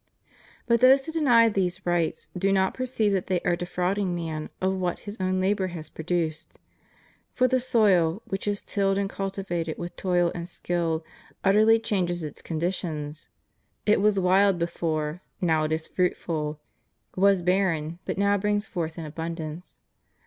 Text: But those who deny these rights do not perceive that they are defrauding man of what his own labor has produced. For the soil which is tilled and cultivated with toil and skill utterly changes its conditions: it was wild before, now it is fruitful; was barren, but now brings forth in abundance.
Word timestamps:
But 0.65 0.81
those 0.81 1.05
who 1.05 1.11
deny 1.11 1.47
these 1.47 1.85
rights 1.85 2.27
do 2.35 2.51
not 2.51 2.73
perceive 2.73 3.11
that 3.11 3.27
they 3.27 3.39
are 3.41 3.55
defrauding 3.55 4.15
man 4.15 4.49
of 4.59 4.73
what 4.73 4.97
his 5.05 5.15
own 5.19 5.39
labor 5.39 5.67
has 5.67 5.91
produced. 5.91 6.57
For 7.35 7.47
the 7.47 7.59
soil 7.59 8.23
which 8.25 8.47
is 8.47 8.63
tilled 8.63 8.97
and 8.97 9.07
cultivated 9.07 9.77
with 9.77 9.95
toil 9.95 10.31
and 10.33 10.49
skill 10.49 11.05
utterly 11.43 11.77
changes 11.77 12.23
its 12.23 12.41
conditions: 12.41 13.29
it 13.85 14.01
was 14.01 14.19
wild 14.19 14.57
before, 14.57 15.21
now 15.39 15.65
it 15.65 15.71
is 15.71 15.85
fruitful; 15.85 16.59
was 17.15 17.43
barren, 17.43 17.99
but 18.05 18.17
now 18.17 18.39
brings 18.39 18.65
forth 18.67 18.97
in 18.97 19.05
abundance. 19.05 19.77